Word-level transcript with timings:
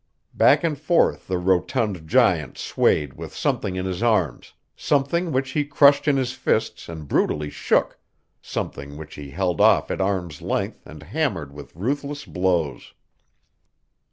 Back 0.33 0.63
and 0.63 0.79
forth 0.79 1.27
the 1.27 1.37
rotund 1.37 2.07
giant 2.09 2.57
swayed 2.57 3.13
with 3.13 3.35
something 3.35 3.75
in 3.75 3.85
his 3.85 4.01
arms, 4.01 4.53
something 4.75 5.31
which 5.31 5.51
he 5.51 5.63
crushed 5.63 6.07
in 6.07 6.17
his 6.17 6.31
fists 6.33 6.89
and 6.89 7.07
brutally 7.07 7.51
shook, 7.51 7.99
something 8.41 8.97
which 8.97 9.13
he 9.13 9.29
held 9.29 9.61
off 9.61 9.91
at 9.91 10.01
arm's 10.01 10.41
length 10.41 10.87
and 10.87 11.03
hammered 11.03 11.53
with 11.53 11.75
ruthless 11.75 12.25
blows. 12.25 12.95